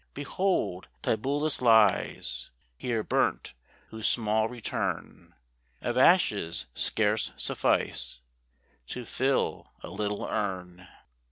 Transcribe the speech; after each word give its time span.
Behold! 0.15 0.87
Tibullus 1.03 1.61
lies 1.61 2.49
Here 2.75 3.03
burnt, 3.03 3.53
whose 3.89 4.07
small 4.07 4.47
return 4.49 5.35
Of 5.79 5.95
ashes 5.95 6.65
scarce 6.73 7.33
suffice 7.37 8.19
To 8.87 9.05
fill 9.05 9.71
a 9.83 9.91
little 9.91 10.25
urn. 10.25 10.87